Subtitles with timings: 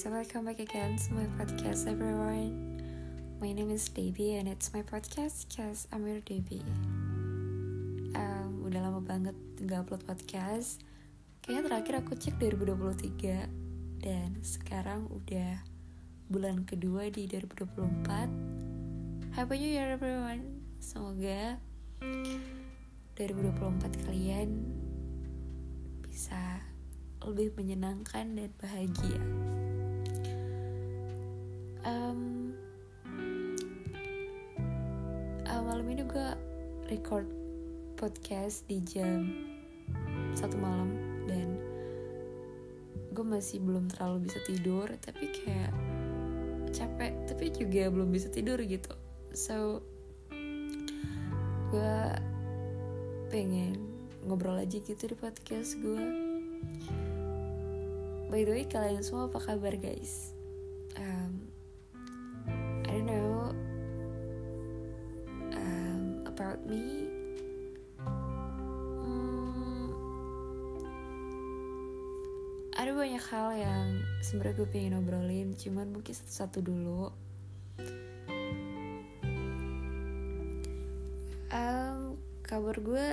[0.00, 2.80] so welcome back again to my podcast everyone.
[3.36, 6.64] My name is Debbie and it's my podcast cause I'm your Debbie
[8.16, 10.80] um, Udah lama banget gak upload podcast.
[11.44, 15.60] Kayaknya terakhir aku cek 2023 Dan sekarang udah
[16.32, 20.64] bulan kedua di 2024 Happy New Year everyone.
[20.80, 21.60] Semoga
[23.20, 24.64] 2024 kalian
[26.00, 26.64] bisa
[27.20, 29.59] lebih menyenangkan dan bahagia.
[31.90, 32.54] Um,
[35.42, 36.28] uh, malam ini gue
[36.86, 37.26] record
[37.98, 39.26] podcast di jam
[40.38, 40.94] satu malam
[41.26, 41.58] dan
[43.10, 45.74] gue masih belum terlalu bisa tidur tapi kayak
[46.70, 48.94] capek tapi juga belum bisa tidur gitu.
[49.34, 49.82] So
[51.74, 51.98] gue
[53.34, 53.82] pengen
[54.30, 56.06] ngobrol aja gitu di podcast gue
[58.30, 60.34] by the way kalian semua apa kabar guys
[66.50, 67.06] about me
[69.06, 69.86] hmm,
[72.74, 77.14] ada banyak hal yang sebenarnya gue pengen ngobrolin cuman mungkin satu-satu dulu.
[81.54, 83.06] Um, kabar gue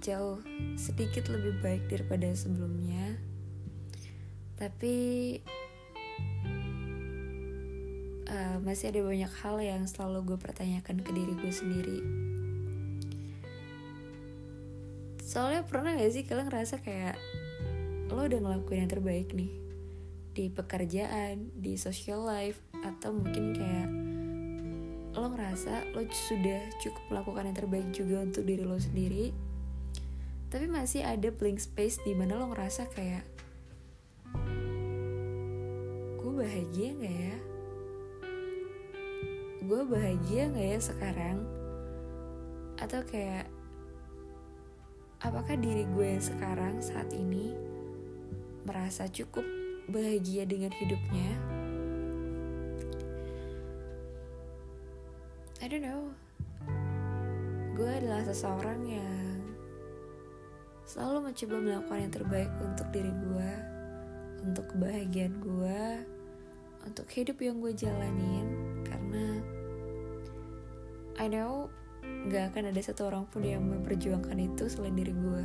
[0.00, 0.40] jauh
[0.80, 3.20] sedikit lebih baik daripada sebelumnya.
[4.56, 4.96] Tapi
[8.32, 12.00] uh, masih ada banyak hal yang selalu gue pertanyakan ke diri gue sendiri
[15.26, 17.18] soalnya pernah gak sih kalian ngerasa kayak
[18.14, 19.50] lo udah ngelakuin yang terbaik nih?
[20.30, 23.88] Di pekerjaan, di social life, atau mungkin kayak
[25.18, 29.34] lo ngerasa lo sudah cukup melakukan yang terbaik juga untuk diri lo sendiri
[30.46, 33.26] tapi masih ada blank space di mana lo ngerasa kayak
[36.22, 37.36] gue bahagia nggak ya?
[39.66, 41.38] Gue bahagia nggak ya sekarang?
[42.78, 43.50] Atau kayak
[45.26, 47.50] apakah diri gue sekarang saat ini
[48.62, 49.42] merasa cukup
[49.90, 51.30] bahagia dengan hidupnya?
[55.58, 56.14] I don't know.
[57.74, 59.42] Gue adalah seseorang yang
[60.86, 63.52] selalu mencoba melakukan yang terbaik untuk diri gue
[64.46, 65.82] untuk kebahagiaan gue
[66.86, 68.46] untuk hidup yang gue jalanin
[68.86, 69.42] karena
[71.18, 71.66] I know
[72.26, 75.44] gak akan ada satu orang pun yang memperjuangkan itu selain diri gue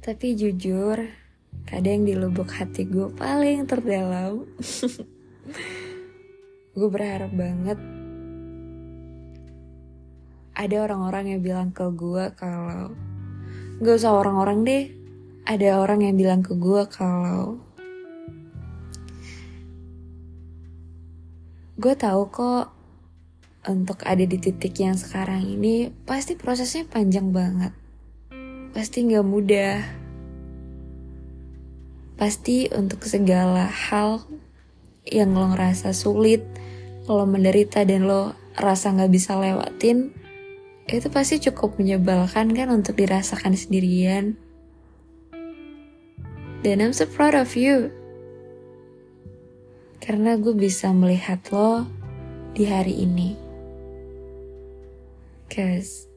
[0.00, 0.96] Tapi jujur,
[1.70, 4.42] kadang di lubuk hati gue paling terdalam,
[6.76, 7.78] gue berharap banget
[10.58, 12.90] ada orang-orang yang bilang ke gue kalau
[13.80, 14.84] gak usah orang-orang deh,
[15.46, 17.62] ada orang yang bilang ke gue kalau
[21.80, 22.66] gue tahu kok
[23.70, 27.72] untuk ada di titik yang sekarang ini pasti prosesnya panjang banget
[28.70, 29.99] pasti gak mudah.
[32.20, 34.20] Pasti untuk segala hal
[35.08, 36.44] yang lo ngerasa sulit,
[37.08, 40.12] lo menderita dan lo rasa gak bisa lewatin,
[40.84, 44.36] itu pasti cukup menyebalkan kan untuk dirasakan sendirian.
[46.60, 47.88] Dan I'm so proud of you.
[50.04, 51.88] Karena gue bisa melihat lo
[52.52, 53.32] di hari ini.
[55.48, 56.10] Cause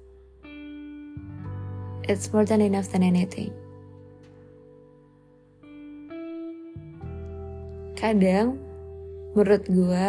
[2.03, 3.62] It's more than enough than anything.
[8.03, 8.59] Kadang,
[9.31, 10.07] menurut gue,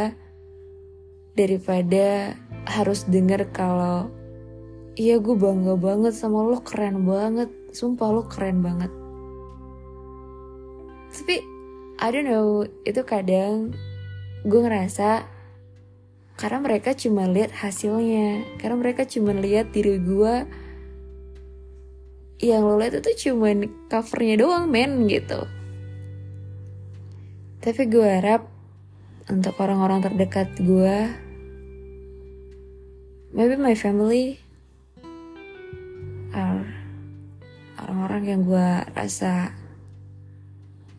[1.38, 2.34] daripada
[2.66, 4.10] harus denger kalau
[4.98, 7.54] iya gue bangga banget sama lo keren banget.
[7.70, 8.90] Sumpah lo keren banget.
[11.14, 11.38] Tapi
[12.02, 13.78] I don't know itu kadang
[14.42, 15.30] gue ngerasa
[16.34, 18.58] karena mereka cuma lihat hasilnya.
[18.58, 20.34] Karena mereka cuma lihat diri gue
[22.42, 25.46] yang lo lihat itu cuman covernya doang men gitu
[27.64, 28.44] tapi gue harap
[29.32, 31.08] untuk orang-orang terdekat gue
[33.32, 34.44] maybe my family
[37.94, 39.52] orang-orang yang gue rasa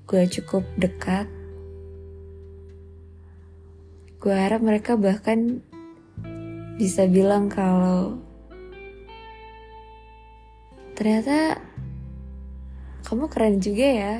[0.06, 1.26] gue cukup dekat.
[4.22, 5.62] Gue harap mereka bahkan
[6.82, 8.20] bisa bilang kalau
[10.96, 11.62] ternyata
[13.06, 14.16] kamu keren juga ya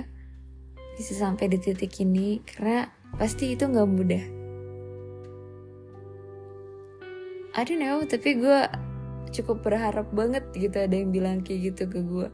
[0.96, 2.88] bisa sampai di titik ini karena
[3.20, 4.24] pasti itu nggak mudah.
[7.56, 8.60] I don't know tapi gue
[9.32, 12.28] cukup berharap banget gitu ada yang bilang kayak gitu ke gue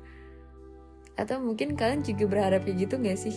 [1.17, 3.35] atau mungkin kalian juga berharap kayak gitu gak sih?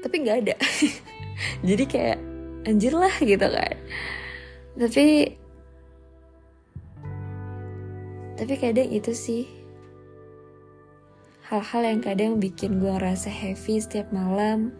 [0.00, 0.54] Tapi nggak ada.
[1.68, 2.18] Jadi kayak
[2.64, 3.76] anjir lah gitu kan.
[4.80, 5.04] Tapi
[8.40, 9.44] tapi kadang itu sih
[11.52, 14.72] hal-hal yang kadang bikin gue ngerasa heavy setiap malam.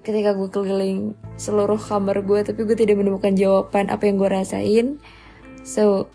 [0.00, 4.86] Ketika gue keliling seluruh kamar gue tapi gue tidak menemukan jawaban apa yang gue rasain.
[5.60, 6.08] So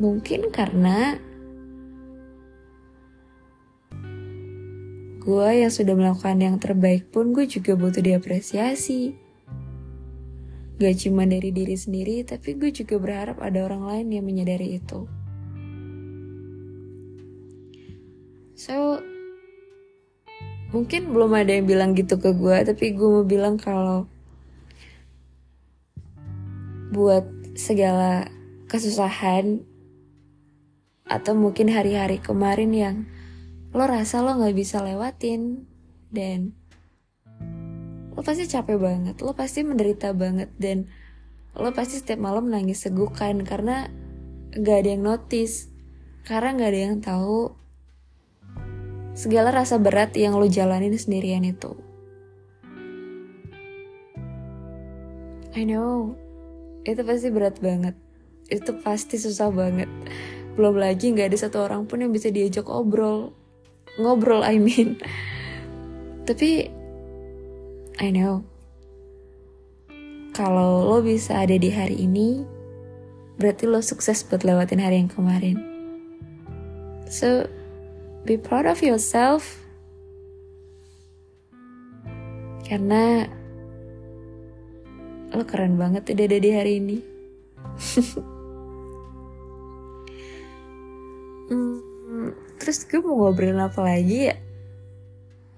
[0.00, 1.20] mungkin karena
[5.20, 9.12] gue yang sudah melakukan yang terbaik pun gue juga butuh diapresiasi.
[10.80, 15.17] Gak cuma dari diri sendiri tapi gue juga berharap ada orang lain yang menyadari itu
[18.58, 18.98] so
[20.74, 24.10] mungkin belum ada yang bilang gitu ke gue tapi gue mau bilang kalau
[26.90, 27.22] buat
[27.54, 28.26] segala
[28.66, 29.62] kesusahan
[31.06, 32.96] atau mungkin hari-hari kemarin yang
[33.70, 35.62] lo rasa lo nggak bisa lewatin
[36.10, 36.50] dan
[38.10, 40.90] lo pasti capek banget lo pasti menderita banget dan
[41.54, 43.86] lo pasti setiap malam nangis segukan karena
[44.50, 45.70] gak ada yang notice
[46.26, 47.54] karena gak ada yang tahu
[49.18, 51.74] segala rasa berat yang lo jalanin sendirian itu.
[55.58, 56.14] I know,
[56.86, 57.98] itu pasti berat banget.
[58.46, 59.90] Itu pasti susah banget.
[60.54, 63.34] Belum lagi gak ada satu orang pun yang bisa diajak obrol.
[63.98, 65.02] Ngobrol, I mean.
[66.30, 66.70] Tapi,
[67.98, 68.46] I know.
[70.30, 72.46] Kalau lo bisa ada di hari ini,
[73.34, 75.58] berarti lo sukses buat lewatin hari yang kemarin.
[77.10, 77.50] So,
[78.28, 79.56] be proud of yourself.
[82.68, 83.24] Karena
[85.32, 86.98] lo keren banget udah ada di hari ini.
[91.48, 94.36] Hmm, terus gue mau ngobrolin apa lagi ya?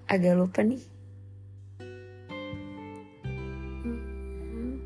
[0.07, 0.79] Agak lupa nih.
[3.83, 4.79] Hmm,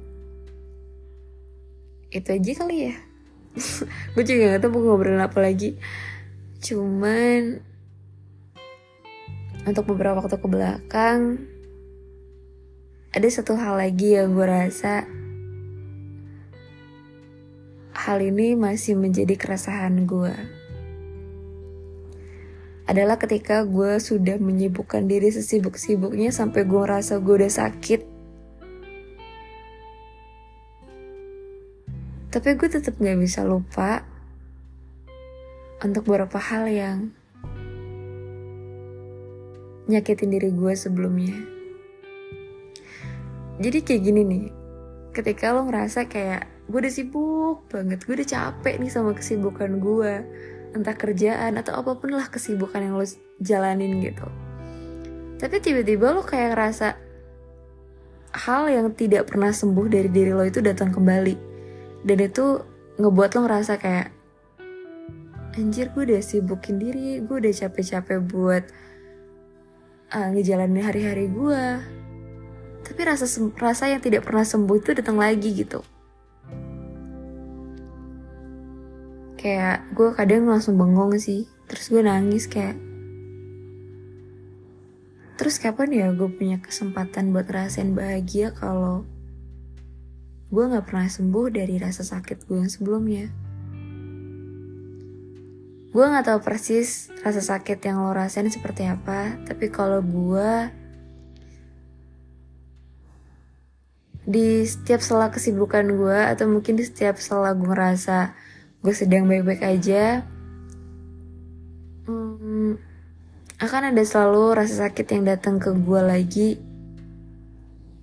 [2.09, 2.97] itu aja kali ya.
[4.17, 5.77] Gue juga gak tau mau ngobrolin apa lagi.
[6.65, 7.61] Cuman
[9.65, 11.41] untuk beberapa waktu ke belakang
[13.11, 15.09] ada satu hal lagi yang gue rasa
[17.97, 20.35] hal ini masih menjadi keresahan gue
[22.85, 28.01] adalah ketika gue sudah menyibukkan diri sesibuk-sibuknya sampai gue rasa gue udah sakit.
[32.29, 34.05] Tapi gue tetap gak bisa lupa
[35.81, 36.97] untuk beberapa hal yang
[39.85, 41.35] nyakitin diri gue sebelumnya.
[43.61, 44.45] Jadi kayak gini nih,
[45.15, 50.13] ketika lo ngerasa kayak gue udah sibuk banget, gue udah capek nih sama kesibukan gue,
[50.75, 53.05] entah kerjaan atau apa pun lah kesibukan yang lo
[53.39, 54.27] jalanin gitu.
[55.39, 56.87] Tapi tiba-tiba lo kayak ngerasa
[58.35, 61.35] hal yang tidak pernah sembuh dari diri lo itu datang kembali.
[62.03, 62.59] Dan itu
[62.99, 64.11] ngebuat lo ngerasa kayak,
[65.55, 68.63] anjir gue udah sibukin diri, gue udah capek-capek buat
[70.15, 71.63] uh, ngejalanin hari-hari gue
[72.85, 73.27] tapi rasa
[73.59, 75.81] rasa yang tidak pernah sembuh itu datang lagi gitu.
[79.41, 82.77] Kayak gue kadang langsung bengong sih terus gue nangis kayak.
[85.35, 89.03] Terus kapan ya gue punya kesempatan buat rasain bahagia kalau
[90.53, 93.33] gue nggak pernah sembuh dari rasa sakit gue yang sebelumnya
[95.95, 100.67] gue nggak tahu persis rasa sakit yang lo rasain seperti apa tapi kalau gue
[104.27, 108.35] di setiap sela kesibukan gue atau mungkin di setiap sela gue ngerasa
[108.83, 110.27] gue sedang baik-baik aja
[112.11, 112.75] hmm,
[113.63, 116.49] akan ada selalu rasa sakit yang datang ke gue lagi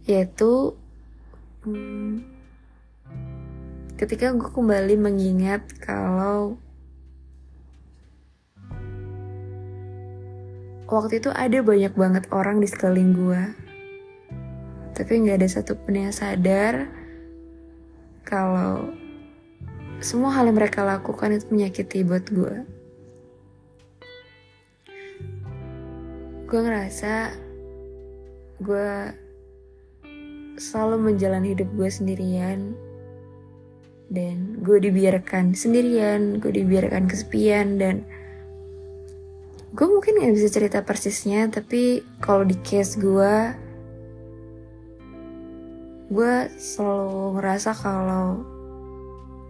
[0.08, 0.72] yaitu
[1.68, 2.24] hmm,
[4.00, 6.56] ketika gue kembali mengingat kalau
[10.92, 13.42] waktu itu ada banyak banget orang di sekeliling gue.
[14.92, 16.92] Tapi nggak ada satupun yang sadar
[18.28, 18.92] kalau
[20.04, 22.54] semua hal yang mereka lakukan itu menyakiti buat gue.
[26.44, 27.32] Gue ngerasa
[28.60, 29.16] gue
[30.60, 32.76] selalu menjalani hidup gue sendirian
[34.12, 38.04] dan gue dibiarkan sendirian gue dibiarkan kesepian dan
[39.72, 43.34] gue mungkin nggak bisa cerita persisnya tapi kalau di case gue
[46.12, 48.44] gue selalu ngerasa kalau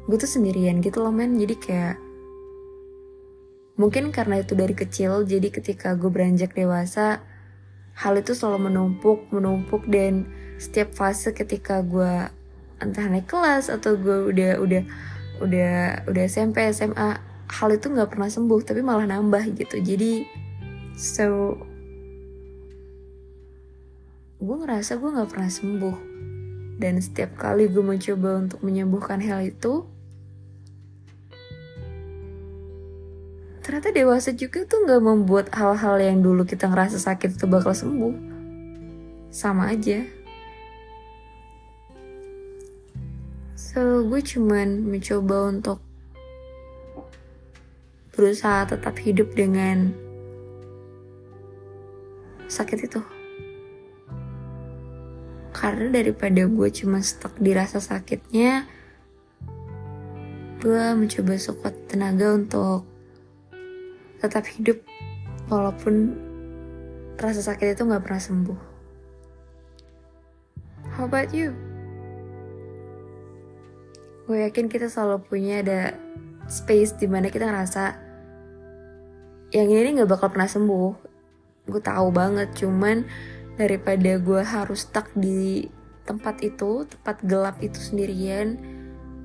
[0.07, 1.35] gue tuh sendirian gitu loh men.
[1.35, 1.97] Jadi kayak
[3.75, 7.19] mungkin karena itu dari kecil jadi ketika gue beranjak dewasa
[7.99, 10.29] hal itu selalu menumpuk menumpuk dan
[10.63, 12.31] setiap fase ketika gue
[12.79, 14.83] entah naik kelas atau gue udah udah
[15.43, 15.75] udah
[16.07, 19.77] udah SMP SMA hal itu nggak pernah sembuh tapi malah nambah gitu.
[19.85, 20.25] Jadi
[20.97, 21.61] so
[24.41, 25.97] gue ngerasa gue nggak pernah sembuh.
[26.81, 29.85] Dan setiap kali gue mencoba untuk menyembuhkan hal itu
[33.63, 38.15] ternyata dewasa juga tuh nggak membuat hal-hal yang dulu kita ngerasa sakit itu bakal sembuh.
[39.31, 40.03] Sama aja.
[43.57, 45.81] So, gue cuman mencoba untuk
[48.13, 49.91] berusaha tetap hidup dengan
[52.47, 53.01] sakit itu.
[55.53, 58.69] Karena daripada gue cuma stuck di rasa sakitnya,
[60.61, 62.85] gue mencoba sekuat tenaga untuk
[64.21, 64.79] tetap hidup
[65.49, 66.15] walaupun
[67.17, 68.61] rasa sakit itu gak pernah sembuh.
[70.93, 71.57] How about you?
[74.33, 75.81] gue yakin kita selalu punya ada
[76.49, 77.83] space di mana kita ngerasa
[79.53, 80.91] yang ini nggak bakal pernah sembuh.
[81.69, 83.05] Gue tahu banget cuman
[83.61, 85.69] daripada gue harus stuck di
[86.03, 88.59] tempat itu tempat gelap itu sendirian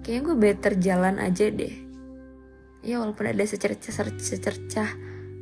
[0.06, 1.74] kayaknya gue better jalan aja deh.
[2.86, 4.90] Ya walaupun ada secercah secercah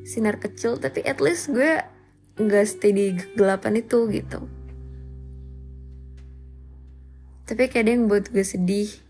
[0.06, 1.82] sinar kecil tapi at least gue
[2.38, 4.48] nggak stay di kegelapan itu gitu.
[7.46, 9.05] Tapi kadang buat gue sedih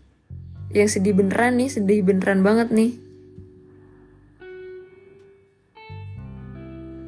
[0.74, 2.92] yang sedih beneran nih sedih beneran banget nih.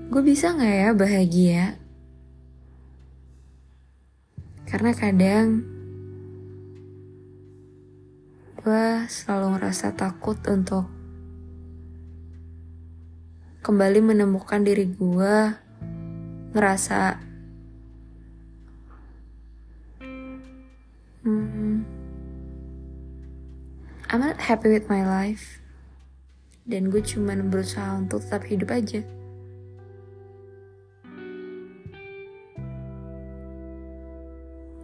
[0.08, 1.64] Gue bisa nggak ya bahagia?
[4.68, 5.64] Karena kadang
[8.58, 10.84] gue selalu ngerasa takut untuk
[13.64, 15.36] kembali menemukan diri gue
[16.52, 17.20] ngerasa
[21.24, 21.97] hmm,
[24.08, 25.60] I'm not happy with my life.
[26.64, 29.04] Dan gue cuman berusaha untuk tetap hidup aja.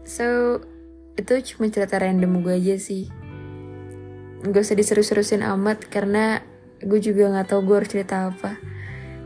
[0.05, 0.61] So,
[1.17, 3.09] itu cuma cerita random gue aja sih.
[4.45, 6.45] Gak usah diseru-serusin amat karena
[6.85, 8.61] gue juga gak tahu gue harus cerita apa.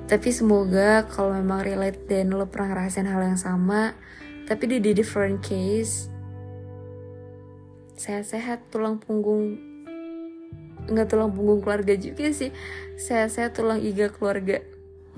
[0.07, 3.99] Tapi semoga kalau memang relate dan lo pernah ngerasain hal yang sama,
[4.47, 6.07] tapi di different case,
[7.99, 9.68] sehat-sehat tulang punggung
[10.89, 12.51] nggak tulang punggung keluarga juga sih
[12.99, 14.59] saya saya tulang iga keluarga.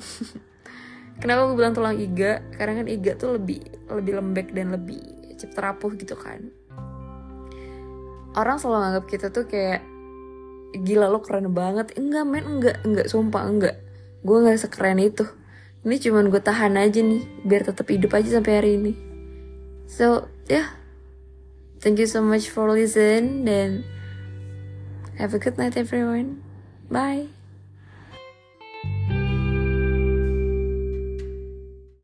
[1.21, 2.41] Kenapa gue bilang tulang iga?
[2.57, 5.01] Karena kan iga tuh lebih lebih lembek dan lebih
[5.37, 6.49] cepat rapuh gitu kan.
[8.37, 9.85] Orang selalu nganggap kita tuh kayak
[10.81, 11.93] gila lo keren banget.
[11.97, 13.77] Enggak men enggak enggak sumpah enggak.
[14.25, 15.29] Gue nggak sekeren itu.
[15.81, 18.93] Ini cuman gue tahan aja nih biar tetap hidup aja sampai hari ini.
[19.89, 20.69] So ya yeah.
[21.81, 23.85] thank you so much for listen dan
[25.21, 26.43] Have a good night, everyone.
[26.91, 27.27] Bye.